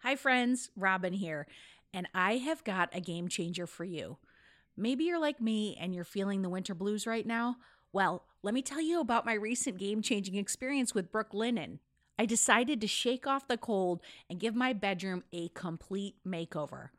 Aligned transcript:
Hi, 0.00 0.14
friends. 0.14 0.70
Robin 0.76 1.14
here. 1.14 1.46
And 1.92 2.06
I 2.14 2.36
have 2.36 2.62
got 2.64 2.94
a 2.94 3.00
game 3.00 3.28
changer 3.28 3.66
for 3.66 3.84
you. 3.84 4.18
Maybe 4.76 5.04
you're 5.04 5.18
like 5.18 5.40
me 5.40 5.76
and 5.80 5.94
you're 5.94 6.04
feeling 6.04 6.42
the 6.42 6.50
winter 6.50 6.74
blues 6.74 7.06
right 7.06 7.26
now. 7.26 7.56
Well, 7.92 8.24
let 8.42 8.52
me 8.52 8.60
tell 8.60 8.80
you 8.80 9.00
about 9.00 9.24
my 9.24 9.32
recent 9.32 9.78
game 9.78 10.02
changing 10.02 10.34
experience 10.34 10.94
with 10.94 11.10
Brooklinen. 11.10 11.78
I 12.18 12.26
decided 12.26 12.80
to 12.82 12.86
shake 12.86 13.26
off 13.26 13.48
the 13.48 13.56
cold 13.56 14.02
and 14.28 14.38
give 14.38 14.54
my 14.54 14.74
bedroom 14.74 15.24
a 15.32 15.48
complete 15.48 16.16
makeover. 16.26 16.90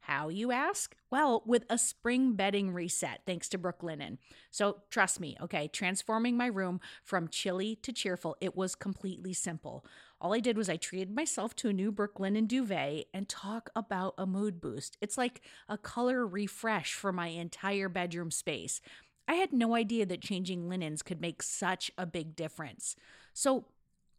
How, 0.00 0.28
you 0.28 0.52
ask? 0.52 0.94
Well, 1.10 1.42
with 1.46 1.64
a 1.70 1.78
spring 1.78 2.34
bedding 2.34 2.72
reset, 2.72 3.22
thanks 3.24 3.48
to 3.48 3.58
Brooklinen. 3.58 4.18
So 4.50 4.82
trust 4.90 5.18
me, 5.18 5.34
okay, 5.40 5.66
transforming 5.68 6.36
my 6.36 6.46
room 6.46 6.80
from 7.02 7.28
chilly 7.28 7.76
to 7.76 7.90
cheerful, 7.90 8.36
it 8.40 8.54
was 8.54 8.74
completely 8.74 9.32
simple. 9.32 9.84
All 10.24 10.32
I 10.32 10.40
did 10.40 10.56
was 10.56 10.70
I 10.70 10.78
treated 10.78 11.14
myself 11.14 11.54
to 11.56 11.68
a 11.68 11.72
new 11.74 11.92
Brooklinen 11.92 12.48
duvet 12.48 13.08
and 13.12 13.28
talk 13.28 13.68
about 13.76 14.14
a 14.16 14.24
mood 14.24 14.58
boost. 14.58 14.96
It's 15.02 15.18
like 15.18 15.42
a 15.68 15.76
color 15.76 16.26
refresh 16.26 16.94
for 16.94 17.12
my 17.12 17.26
entire 17.26 17.90
bedroom 17.90 18.30
space. 18.30 18.80
I 19.28 19.34
had 19.34 19.52
no 19.52 19.74
idea 19.74 20.06
that 20.06 20.22
changing 20.22 20.66
linens 20.66 21.02
could 21.02 21.20
make 21.20 21.42
such 21.42 21.90
a 21.98 22.06
big 22.06 22.36
difference. 22.36 22.96
So 23.34 23.66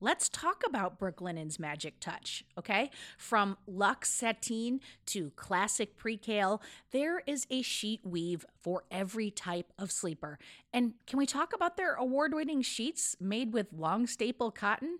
Let's 0.02 0.28
talk 0.28 0.64
about 0.68 1.00
Brooklinen's 1.00 1.58
magic 1.58 2.02
touch, 2.02 2.44
okay? 2.58 2.92
From 3.18 3.58
luxe 3.66 4.12
sateen 4.12 4.82
to 5.08 5.32
classic 5.38 5.98
percale, 5.98 6.62
there 6.92 7.24
is 7.26 7.48
a 7.50 7.62
sheet 7.62 8.02
weave 8.04 8.46
for 8.62 8.84
every 8.92 9.32
type 9.32 9.72
of 9.80 9.94
sleeper. 9.94 10.38
And 10.74 10.96
can 11.08 11.18
we 11.18 11.26
talk 11.26 11.54
about 11.54 11.78
their 11.78 11.96
award 11.96 12.34
winning 12.34 12.62
sheets 12.62 13.16
made 13.22 13.54
with 13.54 13.72
long 13.72 14.06
staple 14.06 14.52
cotton? 14.52 15.00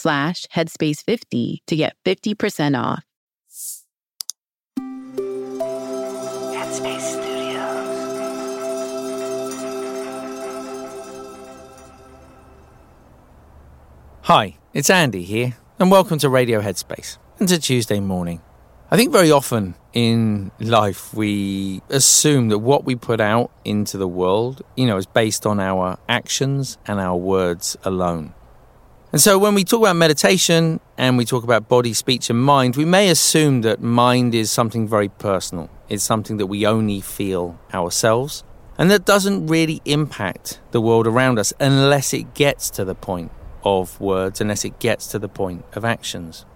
slash 0.00 0.46
headspace50 0.54 1.58
to 1.66 1.76
get 1.76 1.96
50% 2.04 2.78
off. 2.78 3.04
Headspace 6.56 7.00
Studios. 7.00 7.40
Hi, 14.22 14.56
it's 14.72 14.90
Andy 14.90 15.24
here, 15.24 15.56
and 15.78 15.90
welcome 15.90 16.18
to 16.20 16.28
Radio 16.28 16.60
Headspace 16.60 17.18
and 17.38 17.48
to 17.48 17.58
Tuesday 17.60 18.00
morning. 18.00 18.40
I 18.92 18.96
think 18.96 19.12
very 19.12 19.30
often 19.30 19.74
in 19.92 20.50
life 20.58 21.14
we 21.14 21.80
assume 21.90 22.48
that 22.48 22.58
what 22.58 22.84
we 22.84 22.96
put 22.96 23.20
out 23.20 23.50
into 23.64 23.98
the 23.98 24.08
world, 24.08 24.62
you 24.76 24.86
know, 24.86 24.96
is 24.96 25.06
based 25.06 25.46
on 25.46 25.60
our 25.60 25.98
actions 26.08 26.78
and 26.86 26.98
our 26.98 27.16
words 27.16 27.76
alone. 27.84 28.34
And 29.12 29.20
so 29.20 29.38
when 29.38 29.54
we 29.54 29.64
talk 29.64 29.80
about 29.80 29.96
meditation 29.96 30.78
and 30.96 31.18
we 31.18 31.24
talk 31.24 31.42
about 31.42 31.68
body, 31.68 31.92
speech, 31.94 32.30
and 32.30 32.40
mind, 32.40 32.76
we 32.76 32.84
may 32.84 33.10
assume 33.10 33.62
that 33.62 33.82
mind 33.82 34.36
is 34.36 34.52
something 34.52 34.86
very 34.86 35.08
personal. 35.08 35.68
It's 35.88 36.04
something 36.04 36.36
that 36.36 36.46
we 36.46 36.64
only 36.64 37.00
feel 37.00 37.58
ourselves 37.74 38.44
and 38.78 38.88
that 38.90 39.04
doesn't 39.04 39.48
really 39.48 39.82
impact 39.84 40.60
the 40.70 40.80
world 40.80 41.08
around 41.08 41.40
us 41.40 41.52
unless 41.58 42.14
it 42.14 42.34
gets 42.34 42.70
to 42.70 42.84
the 42.84 42.94
point 42.94 43.32
of 43.64 44.00
words, 44.00 44.40
unless 44.40 44.64
it 44.64 44.78
gets 44.78 45.08
to 45.08 45.18
the 45.18 45.28
point 45.28 45.64
of 45.74 45.84
actions. 45.84 46.46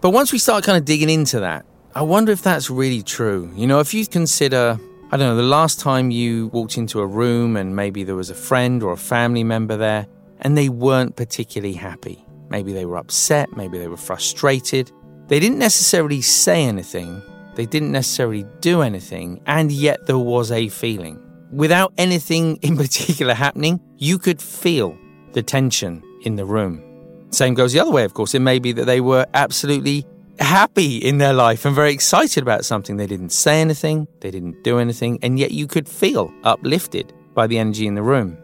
But 0.00 0.10
once 0.10 0.32
we 0.32 0.38
start 0.38 0.64
kind 0.64 0.78
of 0.78 0.86
digging 0.86 1.10
into 1.10 1.38
that, 1.40 1.66
I 1.94 2.02
wonder 2.02 2.32
if 2.32 2.42
that's 2.42 2.70
really 2.70 3.02
true. 3.02 3.52
You 3.54 3.66
know, 3.66 3.80
if 3.80 3.92
you 3.92 4.06
consider, 4.06 4.80
I 5.12 5.16
don't 5.16 5.28
know, 5.28 5.36
the 5.36 5.42
last 5.42 5.78
time 5.80 6.10
you 6.10 6.48
walked 6.48 6.78
into 6.78 6.98
a 7.00 7.06
room 7.06 7.56
and 7.56 7.76
maybe 7.76 8.04
there 8.04 8.16
was 8.16 8.30
a 8.30 8.34
friend 8.34 8.82
or 8.82 8.92
a 8.92 8.96
family 8.96 9.44
member 9.44 9.76
there 9.76 10.06
and 10.44 10.56
they 10.56 10.68
weren't 10.68 11.16
particularly 11.16 11.74
happy. 11.74 12.24
Maybe 12.50 12.72
they 12.72 12.84
were 12.84 12.98
upset, 12.98 13.56
maybe 13.56 13.78
they 13.78 13.88
were 13.88 13.96
frustrated. 13.96 14.92
They 15.26 15.40
didn't 15.40 15.58
necessarily 15.58 16.20
say 16.20 16.64
anything, 16.64 17.22
they 17.56 17.66
didn't 17.66 17.92
necessarily 17.92 18.44
do 18.60 18.82
anything, 18.82 19.40
and 19.46 19.72
yet 19.72 20.06
there 20.06 20.18
was 20.18 20.52
a 20.52 20.68
feeling. 20.68 21.20
Without 21.50 21.92
anything 21.98 22.56
in 22.62 22.76
particular 22.76 23.34
happening, 23.34 23.80
you 23.96 24.18
could 24.18 24.40
feel 24.40 24.96
the 25.32 25.42
tension 25.42 26.02
in 26.22 26.36
the 26.36 26.44
room. 26.44 26.82
Same 27.30 27.54
goes 27.54 27.72
the 27.72 27.80
other 27.80 27.90
way, 27.90 28.04
of 28.04 28.14
course. 28.14 28.34
It 28.34 28.40
may 28.40 28.60
be 28.60 28.72
that 28.72 28.84
they 28.84 29.00
were 29.00 29.26
absolutely 29.34 30.06
happy 30.38 30.98
in 30.98 31.18
their 31.18 31.32
life 31.32 31.64
and 31.64 31.74
very 31.74 31.92
excited 31.92 32.42
about 32.42 32.64
something. 32.64 32.96
They 32.96 33.06
didn't 33.06 33.30
say 33.30 33.60
anything, 33.60 34.06
they 34.20 34.30
didn't 34.30 34.62
do 34.62 34.78
anything, 34.78 35.18
and 35.22 35.38
yet 35.38 35.50
you 35.50 35.66
could 35.66 35.88
feel 35.88 36.32
uplifted 36.44 37.12
by 37.34 37.46
the 37.46 37.58
energy 37.58 37.86
in 37.86 37.94
the 37.94 38.02
room. 38.02 38.38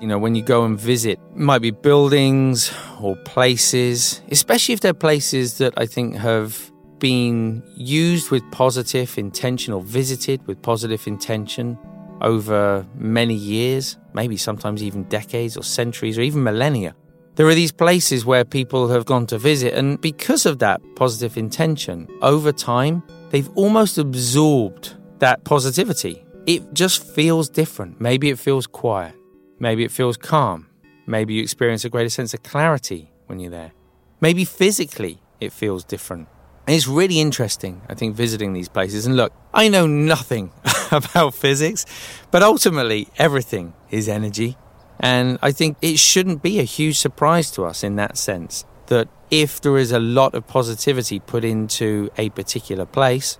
You 0.00 0.06
know, 0.06 0.18
when 0.18 0.34
you 0.34 0.42
go 0.42 0.64
and 0.64 0.80
visit, 0.80 1.18
might 1.34 1.60
be 1.60 1.72
buildings 1.72 2.72
or 3.00 3.16
places, 3.16 4.22
especially 4.30 4.72
if 4.72 4.80
they're 4.80 4.94
places 4.94 5.58
that 5.58 5.74
I 5.76 5.84
think 5.84 6.16
have 6.16 6.72
been 7.00 7.62
used 7.76 8.30
with 8.30 8.42
positive 8.50 9.18
intention 9.18 9.74
or 9.74 9.82
visited 9.82 10.46
with 10.46 10.62
positive 10.62 11.06
intention 11.06 11.78
over 12.22 12.86
many 12.94 13.34
years, 13.34 13.98
maybe 14.14 14.38
sometimes 14.38 14.82
even 14.82 15.04
decades 15.04 15.56
or 15.56 15.62
centuries 15.62 16.16
or 16.18 16.22
even 16.22 16.42
millennia. 16.42 16.94
There 17.34 17.46
are 17.46 17.54
these 17.54 17.72
places 17.72 18.24
where 18.24 18.44
people 18.44 18.88
have 18.88 19.04
gone 19.04 19.26
to 19.26 19.38
visit, 19.38 19.74
and 19.74 20.00
because 20.00 20.46
of 20.46 20.60
that 20.60 20.80
positive 20.96 21.36
intention, 21.36 22.08
over 22.22 22.52
time, 22.52 23.02
they've 23.30 23.48
almost 23.54 23.98
absorbed 23.98 24.94
that 25.18 25.44
positivity. 25.44 26.24
It 26.46 26.72
just 26.72 27.02
feels 27.02 27.50
different. 27.50 28.00
Maybe 28.00 28.30
it 28.30 28.38
feels 28.38 28.66
quiet. 28.66 29.14
Maybe 29.60 29.84
it 29.84 29.92
feels 29.92 30.16
calm. 30.16 30.68
Maybe 31.06 31.34
you 31.34 31.42
experience 31.42 31.84
a 31.84 31.90
greater 31.90 32.08
sense 32.08 32.34
of 32.34 32.42
clarity 32.42 33.12
when 33.26 33.38
you're 33.38 33.50
there. 33.50 33.72
Maybe 34.20 34.44
physically 34.44 35.20
it 35.38 35.52
feels 35.52 35.84
different. 35.84 36.28
And 36.66 36.74
it's 36.74 36.88
really 36.88 37.20
interesting, 37.20 37.82
I 37.88 37.94
think, 37.94 38.16
visiting 38.16 38.54
these 38.54 38.68
places. 38.68 39.06
And 39.06 39.16
look, 39.16 39.32
I 39.52 39.68
know 39.68 39.86
nothing 39.86 40.52
about 40.90 41.34
physics, 41.34 41.84
but 42.30 42.42
ultimately, 42.42 43.08
everything 43.18 43.74
is 43.90 44.08
energy. 44.08 44.56
And 44.98 45.38
I 45.42 45.52
think 45.52 45.76
it 45.82 45.98
shouldn't 45.98 46.42
be 46.42 46.58
a 46.58 46.64
huge 46.64 46.98
surprise 46.98 47.50
to 47.52 47.64
us 47.64 47.84
in 47.84 47.96
that 47.96 48.16
sense 48.16 48.64
that 48.86 49.08
if 49.30 49.60
there 49.60 49.78
is 49.78 49.92
a 49.92 49.98
lot 49.98 50.34
of 50.34 50.46
positivity 50.46 51.20
put 51.20 51.44
into 51.44 52.10
a 52.16 52.30
particular 52.30 52.86
place, 52.86 53.38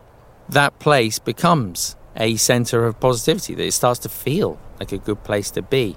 that 0.49 0.79
place 0.79 1.19
becomes 1.19 1.97
a 2.17 2.37
center 2.37 2.85
of 2.85 3.01
positivity, 3.01 3.55
that 3.55 3.65
it 3.65 3.73
starts 3.73 4.01
to 4.01 4.09
feel 4.09 4.59
like 4.79 4.93
a 4.93 4.99
good 4.99 5.23
place 5.25 5.51
to 5.53 5.63
be. 5.63 5.97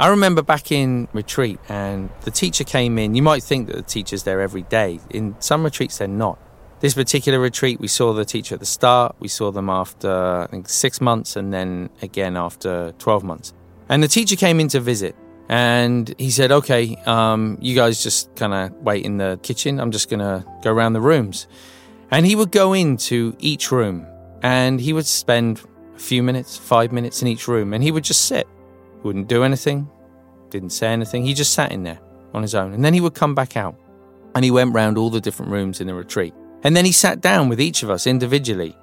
I 0.00 0.08
remember 0.08 0.42
back 0.42 0.70
in 0.70 1.08
retreat 1.12 1.58
and 1.68 2.08
the 2.20 2.30
teacher 2.30 2.62
came 2.62 2.98
in. 2.98 3.16
You 3.16 3.22
might 3.22 3.42
think 3.42 3.66
that 3.66 3.74
the 3.74 3.82
teacher's 3.82 4.22
there 4.22 4.40
every 4.40 4.62
day. 4.62 5.00
In 5.10 5.34
some 5.40 5.64
retreats, 5.64 5.98
they're 5.98 6.06
not. 6.06 6.38
This 6.78 6.94
particular 6.94 7.40
retreat, 7.40 7.80
we 7.80 7.88
saw 7.88 8.12
the 8.12 8.24
teacher 8.24 8.54
at 8.54 8.60
the 8.60 8.66
start, 8.66 9.16
we 9.18 9.26
saw 9.26 9.50
them 9.50 9.68
after 9.68 10.08
I 10.08 10.46
think 10.46 10.68
six 10.68 11.00
months, 11.00 11.34
and 11.34 11.52
then 11.52 11.90
again 12.00 12.36
after 12.36 12.92
12 12.98 13.24
months. 13.24 13.52
And 13.88 14.00
the 14.00 14.06
teacher 14.06 14.36
came 14.36 14.60
in 14.60 14.68
to 14.68 14.78
visit 14.78 15.16
and 15.48 16.14
he 16.16 16.30
said, 16.30 16.52
Okay, 16.52 16.94
um, 17.04 17.58
you 17.60 17.74
guys 17.74 18.00
just 18.00 18.32
kind 18.36 18.54
of 18.54 18.72
wait 18.76 19.04
in 19.04 19.16
the 19.16 19.40
kitchen. 19.42 19.80
I'm 19.80 19.90
just 19.90 20.08
going 20.08 20.20
to 20.20 20.44
go 20.62 20.72
around 20.72 20.92
the 20.92 21.00
rooms. 21.00 21.48
And 22.12 22.24
he 22.24 22.36
would 22.36 22.52
go 22.52 22.72
into 22.72 23.34
each 23.40 23.72
room 23.72 24.06
and 24.42 24.80
he 24.80 24.92
would 24.92 25.06
spend 25.06 25.60
a 25.96 25.98
few 25.98 26.22
minutes, 26.22 26.56
five 26.56 26.92
minutes 26.92 27.20
in 27.20 27.26
each 27.26 27.48
room, 27.48 27.74
and 27.74 27.82
he 27.82 27.90
would 27.90 28.04
just 28.04 28.26
sit 28.26 28.46
wouldn't 29.02 29.28
do 29.28 29.44
anything, 29.44 29.88
didn't 30.50 30.70
say 30.70 30.88
anything. 30.88 31.24
He 31.24 31.34
just 31.34 31.52
sat 31.52 31.72
in 31.72 31.82
there 31.82 32.00
on 32.34 32.42
his 32.42 32.54
own. 32.54 32.72
And 32.72 32.84
then 32.84 32.94
he 32.94 33.00
would 33.00 33.14
come 33.14 33.34
back 33.34 33.56
out 33.56 33.76
and 34.34 34.44
he 34.44 34.50
went 34.50 34.74
round 34.74 34.98
all 34.98 35.10
the 35.10 35.20
different 35.20 35.52
rooms 35.52 35.80
in 35.80 35.86
the 35.86 35.94
retreat. 35.94 36.34
And 36.62 36.76
then 36.76 36.84
he 36.84 36.92
sat 36.92 37.20
down 37.20 37.48
with 37.48 37.60
each 37.60 37.82
of 37.82 37.90
us 37.90 38.06
individually 38.06 38.76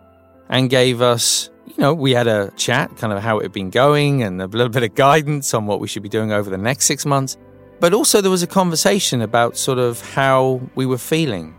and 0.50 0.69
gave 0.69 1.01
us, 1.01 1.50
you 1.65 1.75
know, 1.77 1.94
we 1.94 2.12
had 2.12 2.27
a 2.27 2.51
chat, 2.56 2.95
kind 2.97 3.12
of 3.12 3.21
how 3.21 3.39
it 3.39 3.44
had 3.44 3.51
been 3.51 3.69
going 3.69 4.23
and 4.23 4.41
a 4.41 4.47
little 4.47 4.69
bit 4.69 4.83
of 4.83 4.95
guidance 4.95 5.53
on 5.53 5.65
what 5.65 5.79
we 5.79 5.88
should 5.88 6.03
be 6.03 6.09
doing 6.09 6.31
over 6.31 6.50
the 6.50 6.57
next 6.57 6.85
six 6.85 7.06
months. 7.06 7.38
But 7.79 7.94
also 7.94 8.21
there 8.21 8.31
was 8.31 8.44
a 8.44 8.47
conversation 8.47 9.21
about 9.21 9.57
sort 9.57 9.79
of 9.79 10.01
how 10.13 10.62
we 10.75 10.85
were 10.85 10.97
feeling. 10.97 11.53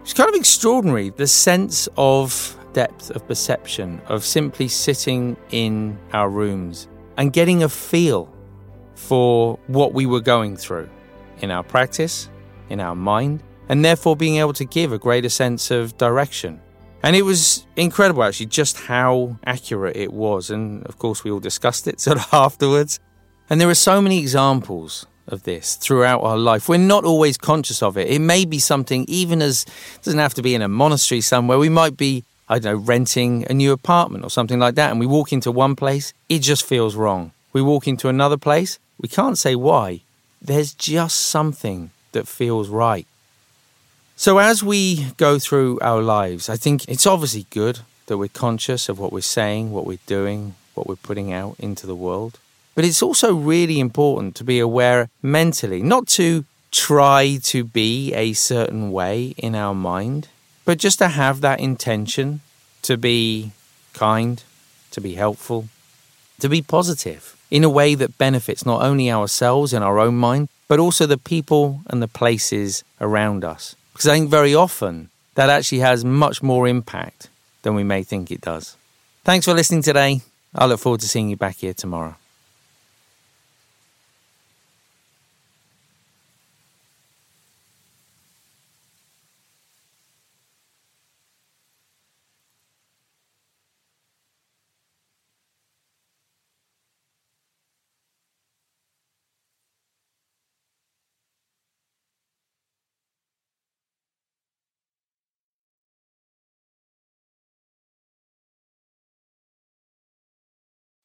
It's 0.00 0.14
kind 0.14 0.28
of 0.28 0.34
extraordinary, 0.34 1.10
the 1.10 1.28
sense 1.28 1.88
of 1.96 2.58
depth 2.72 3.10
of 3.10 3.26
perception 3.28 4.00
of 4.06 4.24
simply 4.24 4.66
sitting 4.66 5.36
in 5.50 5.98
our 6.12 6.28
rooms 6.28 6.88
and 7.16 7.32
getting 7.32 7.62
a 7.62 7.68
feel 7.68 8.32
for 8.94 9.58
what 9.66 9.92
we 9.92 10.06
were 10.06 10.20
going 10.20 10.56
through 10.56 10.88
in 11.40 11.50
our 11.50 11.62
practice, 11.62 12.28
in 12.68 12.80
our 12.80 12.94
mind, 12.94 13.42
and 13.68 13.84
therefore 13.84 14.16
being 14.16 14.36
able 14.36 14.52
to 14.52 14.64
give 14.64 14.92
a 14.92 14.98
greater 14.98 15.28
sense 15.28 15.70
of 15.70 15.96
direction. 15.98 16.60
And 17.02 17.16
it 17.16 17.22
was 17.22 17.66
incredible, 17.76 18.22
actually, 18.22 18.46
just 18.46 18.78
how 18.78 19.36
accurate 19.44 19.96
it 19.96 20.12
was. 20.12 20.50
And 20.50 20.86
of 20.86 20.98
course, 20.98 21.24
we 21.24 21.30
all 21.30 21.40
discussed 21.40 21.88
it 21.88 22.00
sort 22.06 22.18
of 22.18 22.28
afterwards. 22.32 23.00
And 23.50 23.60
there 23.60 23.68
are 23.68 23.74
so 23.74 24.00
many 24.00 24.18
examples 24.18 25.06
of 25.28 25.42
this 25.44 25.76
throughout 25.76 26.22
our 26.22 26.36
life. 26.36 26.68
We're 26.68 26.78
not 26.78 27.04
always 27.04 27.36
conscious 27.36 27.82
of 27.82 27.96
it. 27.96 28.08
It 28.08 28.20
may 28.20 28.44
be 28.44 28.58
something, 28.58 29.04
even 29.08 29.42
as 29.42 29.64
it 29.64 30.02
doesn't 30.02 30.18
have 30.18 30.34
to 30.34 30.42
be 30.42 30.54
in 30.54 30.62
a 30.62 30.68
monastery 30.68 31.20
somewhere. 31.20 31.58
We 31.58 31.68
might 31.68 31.96
be 31.96 32.24
I 32.52 32.58
don't 32.58 32.74
know, 32.74 32.78
renting 32.84 33.46
a 33.48 33.54
new 33.54 33.72
apartment 33.72 34.24
or 34.24 34.30
something 34.30 34.58
like 34.58 34.74
that, 34.74 34.90
and 34.90 35.00
we 35.00 35.06
walk 35.06 35.32
into 35.32 35.50
one 35.50 35.74
place, 35.74 36.12
it 36.28 36.40
just 36.40 36.64
feels 36.64 36.94
wrong. 36.94 37.32
We 37.54 37.62
walk 37.62 37.88
into 37.88 38.08
another 38.10 38.36
place, 38.36 38.78
we 39.00 39.08
can't 39.08 39.38
say 39.38 39.54
why. 39.54 40.02
There's 40.42 40.74
just 40.74 41.16
something 41.16 41.90
that 42.12 42.28
feels 42.28 42.68
right. 42.68 43.06
So, 44.16 44.36
as 44.36 44.62
we 44.62 45.06
go 45.16 45.38
through 45.38 45.78
our 45.80 46.02
lives, 46.02 46.50
I 46.50 46.58
think 46.58 46.86
it's 46.88 47.06
obviously 47.06 47.46
good 47.48 47.80
that 48.06 48.18
we're 48.18 48.28
conscious 48.28 48.90
of 48.90 48.98
what 48.98 49.14
we're 49.14 49.22
saying, 49.22 49.72
what 49.72 49.86
we're 49.86 50.06
doing, 50.06 50.54
what 50.74 50.86
we're 50.86 50.96
putting 51.08 51.32
out 51.32 51.56
into 51.58 51.86
the 51.86 51.96
world. 51.96 52.38
But 52.74 52.84
it's 52.84 53.02
also 53.02 53.34
really 53.34 53.80
important 53.80 54.34
to 54.36 54.44
be 54.44 54.58
aware 54.58 55.08
mentally, 55.22 55.82
not 55.82 56.06
to 56.18 56.44
try 56.70 57.38
to 57.44 57.64
be 57.64 58.12
a 58.12 58.34
certain 58.34 58.92
way 58.92 59.34
in 59.38 59.54
our 59.54 59.74
mind, 59.74 60.28
but 60.64 60.78
just 60.78 60.98
to 60.98 61.08
have 61.08 61.40
that 61.40 61.60
intention 61.60 62.40
to 62.82 62.96
be 62.96 63.52
kind, 63.92 64.42
to 64.90 65.00
be 65.00 65.14
helpful, 65.14 65.68
to 66.40 66.48
be 66.48 66.62
positive 66.62 67.36
in 67.50 67.64
a 67.64 67.70
way 67.70 67.94
that 67.94 68.18
benefits 68.18 68.64
not 68.64 68.82
only 68.82 69.10
ourselves 69.10 69.72
in 69.72 69.82
our 69.82 69.98
own 69.98 70.16
mind, 70.16 70.48
but 70.68 70.78
also 70.78 71.06
the 71.06 71.18
people 71.18 71.80
and 71.86 72.02
the 72.02 72.08
places 72.08 72.82
around 73.00 73.44
us. 73.44 73.76
Because 73.92 74.08
I 74.08 74.14
think 74.14 74.30
very 74.30 74.54
often 74.54 75.10
that 75.34 75.50
actually 75.50 75.80
has 75.80 76.04
much 76.04 76.42
more 76.42 76.66
impact 76.66 77.28
than 77.62 77.74
we 77.74 77.84
may 77.84 78.02
think 78.02 78.30
it 78.30 78.40
does. 78.40 78.76
Thanks 79.24 79.46
for 79.46 79.54
listening 79.54 79.82
today. 79.82 80.22
I 80.54 80.66
look 80.66 80.80
forward 80.80 81.00
to 81.00 81.08
seeing 81.08 81.28
you 81.28 81.36
back 81.36 81.56
here 81.56 81.74
tomorrow. 81.74 82.16